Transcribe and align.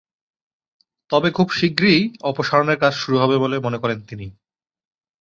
তবে 1.09 1.29
খুব 1.31 1.47
শিগগিরই 1.51 1.99
অপসারণের 2.21 2.77
কাজ 2.77 2.93
শুরু 2.95 3.15
হবে 3.17 3.35
বলে 3.37 3.57
মনে 3.59 3.77
করেন 3.77 3.99
তিনি। 4.01 4.27